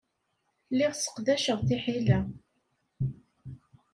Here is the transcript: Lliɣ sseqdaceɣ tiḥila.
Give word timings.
Lliɣ 0.71 0.91
sseqdaceɣ 0.95 1.59
tiḥila. 1.67 2.19